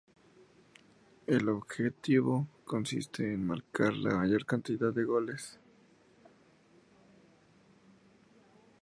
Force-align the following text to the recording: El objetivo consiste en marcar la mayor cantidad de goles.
El 1.27 1.47
objetivo 1.47 2.47
consiste 2.65 3.31
en 3.35 3.45
marcar 3.45 3.93
la 3.95 4.15
mayor 4.17 4.47
cantidad 4.47 4.91
de 4.91 5.03
goles. 5.03 5.59